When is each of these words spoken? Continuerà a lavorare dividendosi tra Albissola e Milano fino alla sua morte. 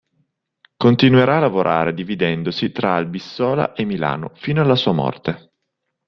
Continuerà 0.77 1.37
a 1.37 1.41
lavorare 1.41 1.93
dividendosi 1.93 2.71
tra 2.71 2.95
Albissola 2.95 3.73
e 3.73 3.85
Milano 3.85 4.31
fino 4.33 4.59
alla 4.59 4.73
sua 4.75 4.93
morte. 4.93 5.51